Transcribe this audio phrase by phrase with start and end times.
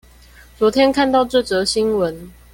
[0.57, 2.17] 昨天看到這則新聞